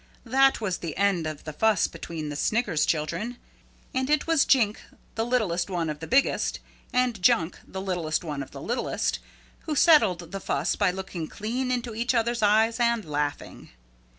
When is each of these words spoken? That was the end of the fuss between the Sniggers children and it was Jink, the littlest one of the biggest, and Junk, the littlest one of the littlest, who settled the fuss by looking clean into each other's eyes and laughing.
That 0.25 0.59
was 0.59 0.79
the 0.79 0.97
end 0.97 1.27
of 1.27 1.43
the 1.43 1.53
fuss 1.53 1.85
between 1.87 2.29
the 2.29 2.35
Sniggers 2.35 2.87
children 2.87 3.37
and 3.93 4.09
it 4.09 4.25
was 4.25 4.45
Jink, 4.45 4.81
the 5.13 5.23
littlest 5.23 5.69
one 5.69 5.91
of 5.91 5.99
the 5.99 6.07
biggest, 6.07 6.59
and 6.91 7.21
Junk, 7.21 7.59
the 7.67 7.81
littlest 7.81 8.23
one 8.23 8.41
of 8.41 8.49
the 8.49 8.63
littlest, 8.63 9.19
who 9.67 9.75
settled 9.75 10.31
the 10.31 10.39
fuss 10.39 10.75
by 10.75 10.89
looking 10.89 11.27
clean 11.27 11.69
into 11.71 11.93
each 11.93 12.15
other's 12.15 12.41
eyes 12.41 12.79
and 12.79 13.05
laughing. 13.05 13.69